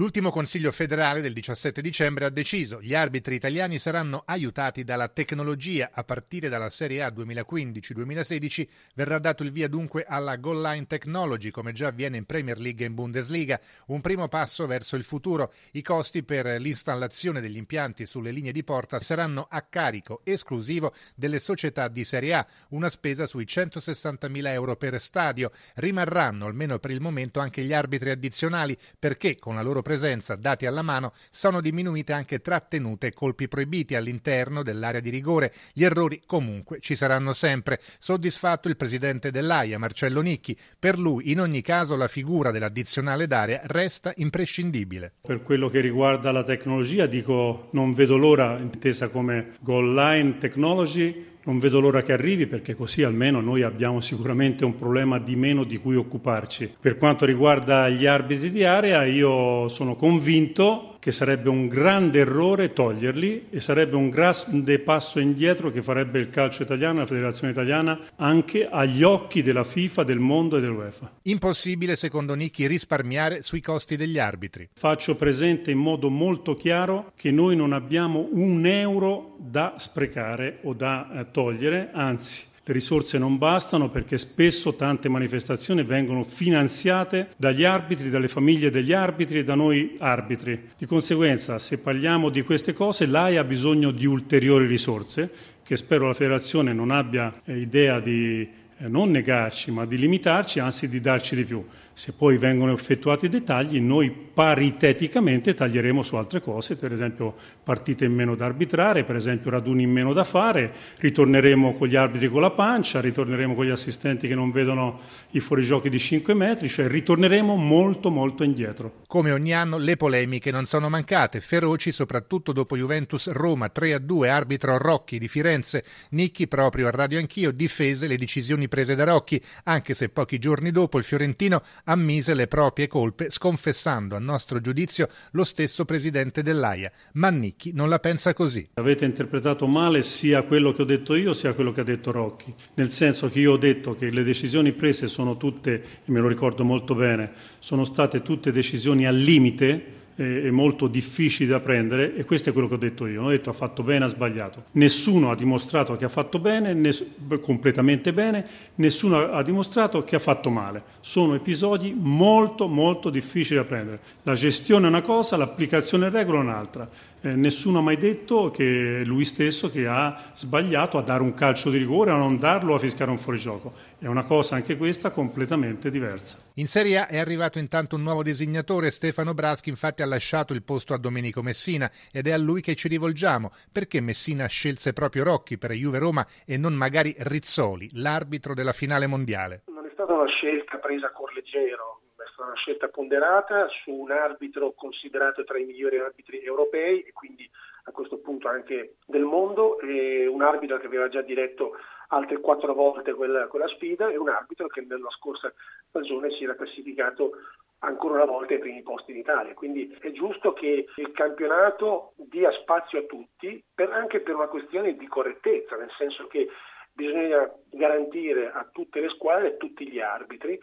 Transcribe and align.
L'ultimo 0.00 0.30
Consiglio 0.30 0.70
federale 0.70 1.20
del 1.20 1.34
17 1.34 1.82
dicembre 1.82 2.24
ha 2.24 2.30
deciso 2.30 2.80
gli 2.80 2.94
arbitri 2.94 3.34
italiani 3.34 3.78
saranno 3.78 4.22
aiutati 4.24 4.82
dalla 4.82 5.08
tecnologia. 5.08 5.90
A 5.92 6.04
partire 6.04 6.48
dalla 6.48 6.70
Serie 6.70 7.02
A 7.02 7.08
2015-2016 7.08 8.66
verrà 8.94 9.18
dato 9.18 9.42
il 9.42 9.52
via 9.52 9.68
dunque 9.68 10.06
alla 10.08 10.36
Goal 10.36 10.62
Line 10.62 10.86
Technology, 10.86 11.50
come 11.50 11.72
già 11.72 11.88
avviene 11.88 12.16
in 12.16 12.24
Premier 12.24 12.58
League 12.58 12.82
e 12.82 12.88
in 12.88 12.94
Bundesliga. 12.94 13.60
Un 13.88 14.00
primo 14.00 14.26
passo 14.28 14.66
verso 14.66 14.96
il 14.96 15.04
futuro. 15.04 15.52
I 15.72 15.82
costi 15.82 16.22
per 16.22 16.46
l'installazione 16.46 17.42
degli 17.42 17.58
impianti 17.58 18.06
sulle 18.06 18.30
linee 18.30 18.52
di 18.52 18.64
porta 18.64 18.98
saranno 19.00 19.48
a 19.50 19.60
carico 19.60 20.22
esclusivo 20.24 20.94
delle 21.14 21.40
società 21.40 21.88
di 21.88 22.06
Serie 22.06 22.32
A, 22.32 22.46
una 22.70 22.88
spesa 22.88 23.26
sui 23.26 23.44
160.000 23.44 24.46
euro 24.46 24.76
per 24.76 24.98
stadio. 24.98 25.52
Rimarranno, 25.74 26.46
almeno 26.46 26.78
per 26.78 26.90
il 26.90 27.02
momento, 27.02 27.38
anche 27.38 27.62
gli 27.62 27.74
arbitri 27.74 28.08
addizionali 28.08 28.74
perché 28.98 29.38
con 29.38 29.54
la 29.54 29.60
loro 29.60 29.82
presenza, 29.90 30.36
dati 30.36 30.66
alla 30.66 30.82
mano, 30.82 31.12
sono 31.32 31.60
diminuite 31.60 32.12
anche 32.12 32.38
trattenute 32.38 33.08
e 33.08 33.12
colpi 33.12 33.48
proibiti 33.48 33.96
all'interno 33.96 34.62
dell'area 34.62 35.00
di 35.00 35.10
rigore. 35.10 35.52
Gli 35.72 35.82
errori 35.82 36.22
comunque 36.24 36.78
ci 36.78 36.94
saranno 36.94 37.32
sempre. 37.32 37.80
Soddisfatto 37.98 38.68
il 38.68 38.76
presidente 38.76 39.32
dell'AIA, 39.32 39.80
Marcello 39.80 40.20
Nicchi. 40.20 40.56
Per 40.78 40.96
lui, 40.96 41.32
in 41.32 41.40
ogni 41.40 41.60
caso, 41.60 41.96
la 41.96 42.06
figura 42.06 42.52
dell'addizionale 42.52 43.26
d'area 43.26 43.62
resta 43.64 44.12
imprescindibile. 44.14 45.12
Per 45.22 45.42
quello 45.42 45.68
che 45.68 45.80
riguarda 45.80 46.30
la 46.30 46.44
tecnologia, 46.44 47.06
dico 47.06 47.70
non 47.72 47.92
vedo 47.92 48.16
l'ora, 48.16 48.58
intesa 48.58 49.08
come 49.08 49.54
Goal 49.60 49.92
Line 49.92 50.38
Technology, 50.38 51.29
non 51.44 51.58
vedo 51.58 51.80
l'ora 51.80 52.02
che 52.02 52.12
arrivi 52.12 52.46
perché 52.46 52.74
così 52.74 53.02
almeno 53.02 53.40
noi 53.40 53.62
abbiamo 53.62 54.00
sicuramente 54.00 54.64
un 54.64 54.76
problema 54.76 55.18
di 55.18 55.36
meno 55.36 55.64
di 55.64 55.78
cui 55.78 55.96
occuparci. 55.96 56.74
Per 56.80 56.98
quanto 56.98 57.24
riguarda 57.24 57.88
gli 57.88 58.06
arbitri 58.06 58.50
di 58.50 58.64
area, 58.64 59.04
io 59.04 59.68
sono 59.68 59.96
convinto 59.96 60.89
che 61.00 61.10
sarebbe 61.10 61.48
un 61.48 61.66
grande 61.66 62.20
errore 62.20 62.72
toglierli 62.72 63.46
e 63.50 63.58
sarebbe 63.58 63.96
un 63.96 64.10
grande 64.10 64.78
passo 64.78 65.18
indietro 65.18 65.72
che 65.72 65.82
farebbe 65.82 66.20
il 66.20 66.30
calcio 66.30 66.62
italiano 66.62 67.00
la 67.00 67.06
federazione 67.06 67.52
italiana 67.52 67.98
anche 68.16 68.68
agli 68.68 69.02
occhi 69.02 69.42
della 69.42 69.64
FIFA, 69.64 70.04
del 70.04 70.18
mondo 70.18 70.58
e 70.58 70.60
dell'UEFA. 70.60 71.10
Impossibile, 71.22 71.96
secondo 71.96 72.34
Nicchi, 72.34 72.66
risparmiare 72.66 73.42
sui 73.42 73.62
costi 73.62 73.96
degli 73.96 74.18
arbitri. 74.18 74.68
Faccio 74.74 75.16
presente 75.16 75.70
in 75.70 75.78
modo 75.78 76.10
molto 76.10 76.54
chiaro 76.54 77.12
che 77.16 77.30
noi 77.30 77.56
non 77.56 77.72
abbiamo 77.72 78.28
un 78.32 78.66
euro 78.66 79.36
da 79.38 79.74
sprecare 79.78 80.58
o 80.62 80.74
da 80.74 81.10
eh, 81.12 81.30
togliere, 81.30 81.90
anzi 81.92 82.48
le 82.62 82.72
risorse 82.72 83.18
non 83.18 83.38
bastano 83.38 83.88
perché 83.88 84.18
spesso 84.18 84.74
tante 84.74 85.08
manifestazioni 85.08 85.82
vengono 85.82 86.22
finanziate 86.22 87.30
dagli 87.36 87.64
arbitri, 87.64 88.10
dalle 88.10 88.28
famiglie 88.28 88.70
degli 88.70 88.92
arbitri 88.92 89.38
e 89.38 89.44
da 89.44 89.54
noi 89.54 89.96
arbitri. 89.98 90.68
Di 90.76 90.86
conseguenza, 90.86 91.58
se 91.58 91.78
parliamo 91.78 92.28
di 92.28 92.42
queste 92.42 92.72
cose, 92.72 93.06
l'AI 93.06 93.38
ha 93.38 93.44
bisogno 93.44 93.90
di 93.90 94.06
ulteriori 94.06 94.66
risorse 94.66 95.30
che 95.70 95.76
spero 95.76 96.08
la 96.08 96.14
federazione 96.14 96.72
non 96.72 96.90
abbia 96.90 97.42
eh, 97.44 97.56
idea 97.58 98.00
di 98.00 98.48
non 98.88 99.10
negarci, 99.10 99.70
ma 99.70 99.84
di 99.84 99.98
limitarci, 99.98 100.58
anzi 100.58 100.88
di 100.88 101.00
darci 101.00 101.36
di 101.36 101.44
più. 101.44 101.64
Se 101.92 102.12
poi 102.12 102.38
vengono 102.38 102.72
effettuati 102.72 103.26
i 103.26 103.28
dettagli, 103.28 103.78
noi 103.78 104.10
pariteticamente 104.10 105.52
taglieremo 105.52 106.02
su 106.02 106.16
altre 106.16 106.40
cose, 106.40 106.76
per 106.76 106.92
esempio 106.92 107.34
partite 107.62 108.06
in 108.06 108.14
meno 108.14 108.34
da 108.34 108.46
arbitrare, 108.46 109.04
per 109.04 109.16
esempio 109.16 109.50
raduni 109.50 109.82
in 109.82 109.90
meno 109.90 110.14
da 110.14 110.24
fare, 110.24 110.72
ritorneremo 110.98 111.74
con 111.74 111.88
gli 111.88 111.96
arbitri 111.96 112.28
con 112.28 112.40
la 112.40 112.50
pancia, 112.50 113.02
ritorneremo 113.02 113.54
con 113.54 113.66
gli 113.66 113.70
assistenti 113.70 114.26
che 114.26 114.34
non 114.34 114.50
vedono 114.50 114.98
i 115.32 115.40
fuorigiochi 115.40 115.90
di 115.90 115.98
5 115.98 116.32
metri, 116.32 116.68
cioè 116.68 116.88
ritorneremo 116.88 117.54
molto 117.56 118.10
molto 118.10 118.44
indietro. 118.44 119.00
Come 119.06 119.30
ogni 119.30 119.52
anno 119.52 119.76
le 119.76 119.98
polemiche 119.98 120.50
non 120.50 120.64
sono 120.64 120.88
mancate, 120.88 121.42
feroci 121.42 121.92
soprattutto 121.92 122.52
dopo 122.52 122.78
Juventus 122.78 123.30
Roma 123.30 123.70
3-2, 123.74 124.28
arbitro 124.28 124.78
Rocchi 124.78 125.18
di 125.18 125.28
Firenze, 125.28 125.84
Nicchi 126.10 126.48
proprio 126.48 126.86
a 126.86 126.90
Radio 126.90 127.18
Anch'io 127.18 127.52
difese 127.52 128.06
le 128.06 128.16
decisioni 128.16 128.68
prese 128.70 128.94
da 128.94 129.04
Rocchi, 129.04 129.38
anche 129.64 129.92
se 129.92 130.08
pochi 130.08 130.38
giorni 130.38 130.70
dopo 130.70 130.96
il 130.96 131.04
fiorentino 131.04 131.62
ammise 131.84 132.32
le 132.32 132.46
proprie 132.46 132.86
colpe, 132.86 133.28
sconfessando 133.28 134.16
a 134.16 134.18
nostro 134.18 134.62
giudizio 134.62 135.10
lo 135.32 135.44
stesso 135.44 135.84
presidente 135.84 136.42
dell'AIA. 136.42 136.90
Mannicchi 137.12 137.72
non 137.74 137.90
la 137.90 137.98
pensa 137.98 138.32
così. 138.32 138.66
Avete 138.74 139.04
interpretato 139.04 139.66
male 139.66 140.00
sia 140.00 140.42
quello 140.44 140.72
che 140.72 140.80
ho 140.80 140.86
detto 140.86 141.14
io 141.14 141.34
sia 141.34 141.52
quello 141.52 141.72
che 141.72 141.82
ha 141.82 141.84
detto 141.84 142.10
Rocchi, 142.10 142.54
nel 142.76 142.90
senso 142.90 143.28
che 143.28 143.40
io 143.40 143.52
ho 143.52 143.58
detto 143.58 143.94
che 143.94 144.08
le 144.08 144.22
decisioni 144.22 144.72
prese 144.72 145.08
sono 145.08 145.36
tutte, 145.36 145.82
e 146.04 146.10
me 146.10 146.20
lo 146.20 146.28
ricordo 146.28 146.64
molto 146.64 146.94
bene, 146.94 147.32
sono 147.58 147.84
state 147.84 148.22
tutte 148.22 148.52
decisioni 148.52 149.06
al 149.06 149.16
limite 149.16 149.98
è 150.20 150.50
molto 150.50 150.86
difficili 150.86 151.48
da 151.48 151.60
prendere 151.60 152.14
e 152.14 152.24
questo 152.24 152.50
è 152.50 152.52
quello 152.52 152.68
che 152.68 152.74
ho 152.74 152.78
detto 152.78 153.06
io. 153.06 153.20
Non 153.20 153.28
ho 153.28 153.30
detto 153.30 153.48
ha 153.48 153.54
fatto 153.54 153.82
bene, 153.82 154.04
ha 154.04 154.08
sbagliato. 154.08 154.64
Nessuno 154.72 155.30
ha 155.30 155.34
dimostrato 155.34 155.96
che 155.96 156.04
ha 156.04 156.10
fatto 156.10 156.38
bene, 156.38 156.74
ness- 156.74 157.04
completamente 157.40 158.12
bene, 158.12 158.46
nessuno 158.76 159.30
ha 159.30 159.42
dimostrato 159.42 160.04
che 160.04 160.16
ha 160.16 160.18
fatto 160.18 160.50
male. 160.50 160.82
Sono 161.00 161.34
episodi 161.34 161.96
molto 161.98 162.68
molto 162.68 163.08
difficili 163.08 163.56
da 163.56 163.64
prendere. 163.64 164.00
La 164.24 164.34
gestione 164.34 164.86
è 164.86 164.88
una 164.88 165.00
cosa, 165.00 165.38
l'applicazione 165.38 166.10
regole 166.10 166.38
è 166.38 166.42
un'altra. 166.42 166.88
Eh, 167.22 167.34
nessuno 167.34 167.80
ha 167.80 167.82
mai 167.82 167.98
detto 167.98 168.50
che 168.50 169.02
lui 169.04 169.24
stesso 169.24 169.70
che 169.70 169.86
ha 169.86 170.30
sbagliato 170.32 170.96
a 170.96 171.02
dare 171.02 171.22
un 171.22 171.34
calcio 171.34 171.68
di 171.68 171.76
rigore, 171.76 172.10
a 172.12 172.16
non 172.16 172.38
darlo, 172.38 172.74
a 172.74 172.78
fiscare 172.78 173.10
un 173.10 173.18
fuorigioco. 173.18 173.74
È 173.98 174.06
una 174.06 174.24
cosa 174.24 174.54
anche 174.54 174.78
questa 174.78 175.10
completamente 175.10 175.90
diversa. 175.90 176.38
In 176.54 176.66
Serie 176.66 176.98
A 176.98 177.06
è 177.08 177.18
arrivato 177.18 177.58
intanto 177.58 177.96
un 177.96 178.02
nuovo 178.02 178.22
designatore, 178.22 178.90
Stefano 178.90 179.34
Braschi 179.34 179.68
infatti 179.68 180.00
ha 180.00 180.06
lasciato 180.06 180.54
il 180.54 180.62
posto 180.62 180.94
a 180.94 180.98
Domenico 180.98 181.42
Messina 181.42 181.90
ed 182.10 182.26
è 182.26 182.32
a 182.32 182.38
lui 182.38 182.62
che 182.62 182.74
ci 182.74 182.88
rivolgiamo. 182.88 183.52
Perché 183.70 184.00
Messina 184.00 184.46
scelse 184.46 184.94
proprio 184.94 185.24
Rocchi 185.24 185.58
per 185.58 185.72
Juve 185.72 185.98
Roma 185.98 186.26
e 186.46 186.56
non 186.56 186.72
magari 186.72 187.14
Rizzoli, 187.18 187.90
l'arbitro 187.92 188.54
della 188.54 188.72
finale 188.72 189.06
mondiale? 189.06 189.64
Non 189.66 189.84
è 189.84 189.90
stata 189.92 190.14
una 190.14 190.26
scelta 190.26 190.78
presa 190.78 191.12
con 191.12 191.26
leggero, 191.34 192.00
una 192.44 192.54
scelta 192.54 192.88
ponderata 192.88 193.68
su 193.82 193.92
un 193.92 194.10
arbitro 194.10 194.72
considerato 194.72 195.44
tra 195.44 195.58
i 195.58 195.64
migliori 195.64 195.98
arbitri 195.98 196.42
europei 196.42 197.00
e 197.02 197.12
quindi 197.12 197.48
a 197.84 197.92
questo 197.92 198.18
punto 198.18 198.48
anche 198.48 198.96
del 199.06 199.22
mondo, 199.22 199.78
un 199.82 200.42
arbitro 200.42 200.78
che 200.78 200.86
aveva 200.86 201.08
già 201.08 201.22
diretto 201.22 201.76
altre 202.08 202.40
quattro 202.40 202.74
volte 202.74 203.12
quella, 203.12 203.46
quella 203.46 203.68
sfida 203.68 204.08
e 204.08 204.16
un 204.16 204.28
arbitro 204.28 204.66
che 204.66 204.80
nella 204.82 205.10
scorsa 205.10 205.52
stagione 205.88 206.30
si 206.30 206.44
era 206.44 206.54
classificato 206.54 207.32
ancora 207.80 208.14
una 208.14 208.24
volta 208.24 208.52
ai 208.52 208.58
primi 208.58 208.82
posti 208.82 209.12
in 209.12 209.18
Italia. 209.18 209.54
Quindi 209.54 209.96
è 210.00 210.10
giusto 210.12 210.52
che 210.52 210.86
il 210.94 211.12
campionato 211.12 212.12
dia 212.16 212.50
spazio 212.52 213.00
a 213.00 213.02
tutti, 213.02 213.62
per, 213.74 213.90
anche 213.90 214.20
per 214.20 214.34
una 214.34 214.48
questione 214.48 214.96
di 214.96 215.06
correttezza, 215.06 215.76
nel 215.76 215.90
senso 215.96 216.26
che 216.26 216.48
bisogna 216.92 217.50
garantire 217.70 218.50
a 218.50 218.68
tutte 218.70 219.00
le 219.00 219.08
squadre 219.10 219.46
e 219.46 219.54
a 219.54 219.56
tutti 219.56 219.88
gli 219.88 220.00
arbitri 220.00 220.58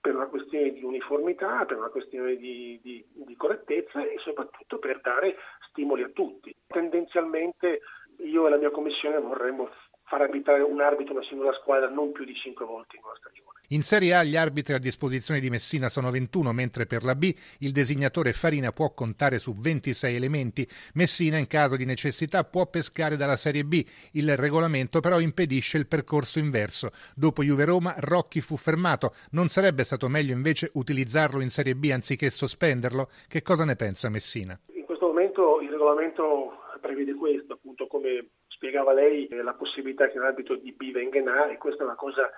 per 0.00 0.14
una 0.14 0.26
questione 0.26 0.72
di 0.72 0.82
uniformità, 0.82 1.64
per 1.66 1.76
una 1.76 1.88
questione 1.88 2.36
di, 2.36 2.80
di, 2.82 3.04
di, 3.12 3.36
correttezza 3.36 4.02
e 4.02 4.16
soprattutto 4.18 4.78
per 4.78 5.00
dare 5.00 5.36
stimoli 5.68 6.02
a 6.02 6.08
tutti. 6.08 6.54
Tendenzialmente 6.66 7.80
io 8.18 8.46
e 8.46 8.50
la 8.50 8.56
mia 8.56 8.70
commissione 8.70 9.18
vorremmo 9.18 9.68
far 10.04 10.22
arbitrare 10.22 10.62
un 10.62 10.80
arbitro 10.80 11.14
una 11.14 11.24
singola 11.24 11.52
squadra 11.52 11.88
non 11.88 12.12
più 12.12 12.24
di 12.24 12.34
cinque 12.34 12.64
volte 12.64 12.96
in 12.96 13.02
una 13.04 13.16
stagione. 13.16 13.49
In 13.72 13.82
Serie 13.82 14.14
A 14.14 14.24
gli 14.24 14.34
arbitri 14.34 14.74
a 14.74 14.80
disposizione 14.80 15.38
di 15.38 15.48
Messina 15.48 15.88
sono 15.88 16.10
21, 16.10 16.52
mentre 16.52 16.86
per 16.86 17.04
la 17.04 17.14
B 17.14 17.32
il 17.60 17.70
designatore 17.70 18.32
Farina 18.32 18.72
può 18.72 18.92
contare 18.92 19.38
su 19.38 19.54
26 19.54 20.16
elementi. 20.16 20.66
Messina, 20.94 21.38
in 21.38 21.46
caso 21.46 21.76
di 21.76 21.84
necessità, 21.84 22.42
può 22.42 22.66
pescare 22.66 23.14
dalla 23.14 23.36
Serie 23.36 23.62
B. 23.62 23.80
Il 24.14 24.36
regolamento 24.36 24.98
però 24.98 25.20
impedisce 25.20 25.78
il 25.78 25.86
percorso 25.86 26.40
inverso. 26.40 26.90
Dopo 27.14 27.44
Juve 27.44 27.64
Roma, 27.64 27.94
Rocchi 27.96 28.40
fu 28.40 28.56
fermato. 28.56 29.14
Non 29.30 29.46
sarebbe 29.46 29.84
stato 29.84 30.08
meglio 30.08 30.32
invece 30.32 30.72
utilizzarlo 30.74 31.40
in 31.40 31.50
Serie 31.50 31.76
B 31.76 31.90
anziché 31.92 32.28
sospenderlo? 32.28 33.08
Che 33.28 33.42
cosa 33.42 33.64
ne 33.64 33.76
pensa 33.76 34.10
Messina? 34.10 34.58
In 34.74 34.84
questo 34.84 35.06
momento 35.06 35.60
il 35.60 35.70
regolamento 35.70 36.58
prevede 36.80 37.14
questo, 37.14 37.52
appunto 37.52 37.86
come 37.86 38.30
spiegava 38.48 38.92
lei, 38.92 39.28
la 39.30 39.54
possibilità 39.54 40.08
che 40.08 40.18
un 40.18 40.24
arbitro 40.24 40.56
di 40.56 40.72
B 40.72 40.90
venga 40.90 41.18
in 41.18 41.28
A 41.28 41.52
e 41.52 41.56
questa 41.56 41.84
è 41.84 41.86
una 41.86 41.94
cosa 41.94 42.28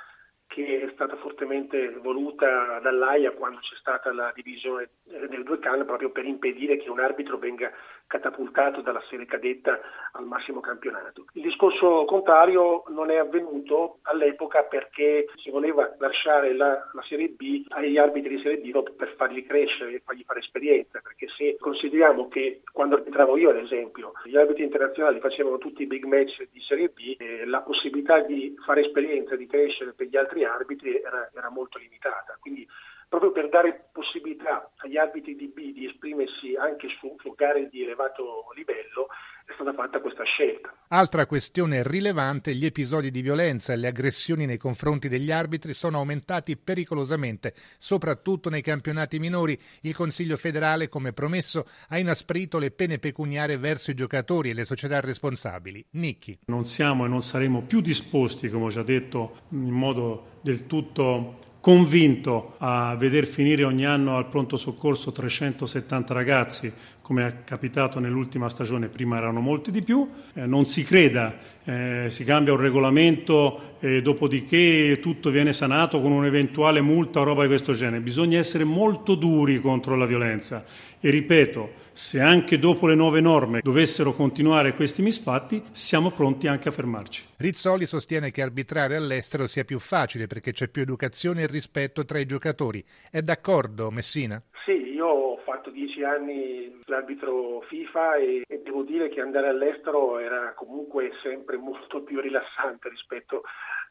che 0.52 0.82
è 0.82 0.90
stata 0.92 1.16
fortemente 1.16 1.88
voluta 2.02 2.78
dall'AIA 2.80 3.32
quando 3.32 3.58
c'è 3.60 3.74
stata 3.76 4.12
la 4.12 4.30
divisione 4.34 4.90
delle 5.12 5.42
due 5.42 5.58
canne 5.58 5.84
proprio 5.84 6.10
per 6.10 6.24
impedire 6.24 6.76
che 6.76 6.90
un 6.90 7.00
arbitro 7.00 7.38
venga 7.38 7.70
catapultato 8.06 8.80
dalla 8.80 9.02
serie 9.08 9.26
cadetta 9.26 9.80
al 10.12 10.26
massimo 10.26 10.60
campionato. 10.60 11.26
Il 11.32 11.42
discorso 11.42 12.04
contrario 12.04 12.84
non 12.88 13.10
è 13.10 13.16
avvenuto 13.16 13.98
all'epoca 14.02 14.64
perché 14.64 15.26
si 15.36 15.50
voleva 15.50 15.94
lasciare 15.98 16.54
la, 16.54 16.90
la 16.92 17.02
Serie 17.08 17.28
B 17.28 17.64
agli 17.68 17.96
arbitri 17.96 18.36
di 18.36 18.42
Serie 18.42 18.58
B 18.58 18.92
per 18.94 19.14
farli 19.16 19.44
crescere 19.44 19.94
e 19.94 20.02
fargli 20.04 20.24
fare 20.24 20.40
esperienza, 20.40 21.00
perché 21.02 21.26
se 21.36 21.56
consideriamo 21.58 22.28
che 22.28 22.62
quando 22.72 22.96
arbitravo 22.96 23.36
io 23.36 23.50
ad 23.50 23.56
esempio 23.56 24.12
gli 24.24 24.36
arbitri 24.36 24.64
internazionali 24.64 25.20
facevano 25.20 25.58
tutti 25.58 25.82
i 25.82 25.86
big 25.86 26.04
match 26.04 26.46
di 26.50 26.60
Serie 26.60 26.88
B, 26.88 27.16
eh, 27.18 27.46
la 27.46 27.62
possibilità 27.62 28.20
di 28.20 28.54
fare 28.64 28.82
esperienza, 28.82 29.36
di 29.36 29.46
crescere 29.46 29.92
per 29.92 30.06
gli 30.06 30.16
altri 30.16 30.44
arbitri 30.44 31.00
era, 31.00 31.30
era 31.34 31.50
molto 31.50 31.78
limitata. 31.78 32.36
Quindi 32.40 32.66
proprio 33.12 33.30
per 33.30 33.50
dare 33.50 33.90
possibilità 33.92 34.70
agli 34.76 34.96
arbitri 34.96 35.36
di 35.36 35.46
B 35.48 35.74
di 35.74 35.84
esprimersi 35.84 36.56
anche 36.56 36.88
su, 36.98 37.14
su 37.20 37.34
gare 37.34 37.68
di 37.68 37.82
elevato 37.82 38.46
livello 38.56 39.08
è 39.44 39.52
stata 39.52 39.74
fatta 39.74 40.00
questa 40.00 40.24
scelta. 40.24 40.72
Altra 40.88 41.26
questione 41.26 41.82
rilevante, 41.82 42.54
gli 42.54 42.64
episodi 42.64 43.10
di 43.10 43.20
violenza 43.20 43.74
e 43.74 43.76
le 43.76 43.88
aggressioni 43.88 44.46
nei 44.46 44.56
confronti 44.56 45.08
degli 45.08 45.30
arbitri 45.30 45.74
sono 45.74 45.98
aumentati 45.98 46.56
pericolosamente, 46.56 47.52
soprattutto 47.76 48.48
nei 48.48 48.62
campionati 48.62 49.18
minori. 49.18 49.60
Il 49.82 49.94
Consiglio 49.94 50.38
federale, 50.38 50.88
come 50.88 51.12
promesso, 51.12 51.66
ha 51.88 51.98
inasprito 51.98 52.58
le 52.58 52.70
pene 52.70 52.98
pecuniarie 52.98 53.58
verso 53.58 53.90
i 53.90 53.94
giocatori 53.94 54.50
e 54.50 54.54
le 54.54 54.64
società 54.64 55.00
responsabili. 55.00 55.84
Nicchi. 55.90 56.38
Non 56.46 56.64
siamo 56.64 57.04
e 57.04 57.08
non 57.08 57.20
saremo 57.20 57.60
più 57.60 57.82
disposti, 57.82 58.48
come 58.48 58.64
ho 58.64 58.70
già 58.70 58.82
detto, 58.82 59.36
in 59.50 59.68
modo 59.68 60.38
del 60.40 60.66
tutto 60.66 61.50
convinto 61.62 62.56
a 62.58 62.96
veder 62.96 63.24
finire 63.24 63.62
ogni 63.62 63.86
anno 63.86 64.16
al 64.16 64.26
pronto 64.26 64.56
soccorso 64.56 65.12
370 65.12 66.12
ragazzi, 66.12 66.72
come 67.12 67.26
è 67.26 67.44
capitato 67.44 68.00
nell'ultima 68.00 68.48
stagione, 68.48 68.88
prima 68.88 69.18
erano 69.18 69.40
molti 69.40 69.70
di 69.70 69.82
più, 69.82 70.08
eh, 70.32 70.46
non 70.46 70.64
si 70.64 70.82
creda, 70.82 71.36
eh, 71.62 72.06
si 72.08 72.24
cambia 72.24 72.54
un 72.54 72.58
regolamento 72.58 73.76
e 73.80 74.00
dopodiché 74.00 74.98
tutto 74.98 75.28
viene 75.28 75.52
sanato 75.52 76.00
con 76.00 76.10
un'eventuale 76.10 76.80
multa 76.80 77.20
o 77.20 77.24
roba 77.24 77.42
di 77.42 77.48
questo 77.48 77.74
genere, 77.74 78.00
bisogna 78.00 78.38
essere 78.38 78.64
molto 78.64 79.14
duri 79.14 79.60
contro 79.60 79.94
la 79.94 80.06
violenza 80.06 80.64
e 81.00 81.10
ripeto, 81.10 81.80
se 81.92 82.20
anche 82.20 82.58
dopo 82.58 82.86
le 82.86 82.94
nuove 82.94 83.20
norme 83.20 83.60
dovessero 83.60 84.14
continuare 84.14 84.74
questi 84.74 85.02
misfatti, 85.02 85.62
siamo 85.72 86.10
pronti 86.12 86.46
anche 86.46 86.68
a 86.70 86.72
fermarci. 86.72 87.24
Rizzoli 87.36 87.84
sostiene 87.84 88.30
che 88.30 88.40
arbitrare 88.40 88.96
all'estero 88.96 89.46
sia 89.46 89.64
più 89.64 89.78
facile 89.78 90.26
perché 90.26 90.52
c'è 90.52 90.68
più 90.68 90.80
educazione 90.80 91.42
e 91.42 91.46
rispetto 91.46 92.06
tra 92.06 92.18
i 92.18 92.24
giocatori. 92.24 92.82
È 93.10 93.20
d'accordo 93.20 93.90
Messina? 93.90 94.42
Sì, 94.64 94.92
io 94.92 95.06
ho 95.06 95.36
fatto 95.38 95.70
dieci 95.70 96.04
anni 96.04 96.80
l'arbitro 96.84 97.62
FIFA 97.62 98.14
e, 98.16 98.44
e, 98.46 98.60
devo 98.62 98.82
dire 98.82 99.08
che 99.08 99.20
andare 99.20 99.48
all'estero 99.48 100.18
era 100.18 100.52
comunque 100.54 101.10
sempre 101.20 101.56
molto 101.56 102.02
più 102.02 102.20
rilassante 102.20 102.88
rispetto 102.88 103.42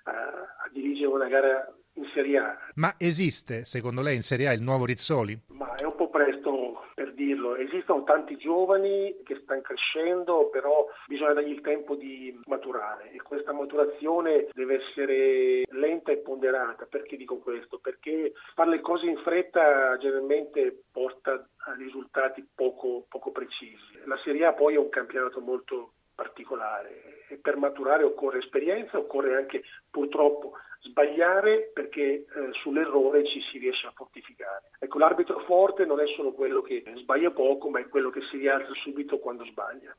a, 0.04 0.12
a 0.12 0.70
dirigere 0.72 1.08
una 1.08 1.28
gara 1.28 1.74
in 1.96 2.06
Serie 2.14 2.38
A. 2.38 2.58
Ma 2.76 2.96
esiste, 2.98 3.66
secondo 3.66 4.02
lei, 4.02 4.16
in 4.16 4.22
Serie 4.22 4.48
A 4.48 4.54
il 4.54 4.62
nuovo 4.62 4.86
Rizzoli? 4.86 5.38
Ma 5.50 5.76
è 5.76 5.84
un 5.84 5.96
po' 5.96 6.10
presto 6.10 6.86
per 6.96 7.14
dirlo. 7.14 7.50
Esistono 7.62 8.04
tanti 8.04 8.38
giovani 8.38 9.22
che 9.24 9.40
stanno 9.44 9.62
crescendo, 9.62 10.50
però 10.50 10.88
bisogna 11.06 11.34
dargli 11.34 11.52
il 11.52 11.62
tempo 11.62 11.96
di 11.96 12.38
maturare 12.46 13.12
e 13.12 13.22
questa 13.22 13.54
maturazione 13.54 14.48
deve 14.52 14.82
essere 14.82 15.64
lenta 15.70 16.12
e 16.12 16.18
ponderata. 16.18 16.88
Perché 16.90 17.18
dico 17.18 17.38
questo? 17.38 17.78
Perché 17.78 18.34
fare 18.56 18.72
le 18.72 18.82
cose 18.82 19.06
in 19.06 19.18
fretta 19.18 19.96
generalmente 19.98 20.86
porta 20.92 21.34
a 21.34 21.74
risultati 21.74 22.44
poco, 22.54 23.06
poco 23.08 23.32
precisi. 23.32 24.00
La 24.06 24.18
Serie 24.24 24.48
A 24.48 24.54
poi 24.54 24.74
è 24.74 24.80
un 24.80 24.90
campionato 24.90 25.40
molto 25.40 25.92
particolare 26.16 27.26
e 27.30 27.36
per 27.38 27.58
maturare 27.58 28.04
occorre 28.04 28.40
esperienza, 28.40 28.98
occorre 28.98 29.36
anche 29.36 29.64
purtroppo 29.90 30.54
sbagliare 30.82 31.72
perché 31.74 32.02
eh, 32.02 32.26
sull'errore 32.62 33.26
ci 33.26 33.42
si 33.52 33.58
riesce 33.58 33.88
a 33.88 33.94
fortificare. 33.96 34.72
Ecco, 34.80 34.98
l'arbitro 34.98 35.40
forte 35.42 35.86
non 35.86 36.00
è 36.00 36.08
solo 36.16 36.32
quello 36.34 36.62
che 36.62 36.84
sbaglia 36.98 37.32
poco, 37.32 37.70
ma 37.70 37.80
è 37.80 37.88
quello 37.88 38.10
che 38.10 38.22
si 38.30 38.38
rialza 38.38 38.72
subito 38.84 39.20
quando 39.20 39.46
sbaglia. 39.46 39.90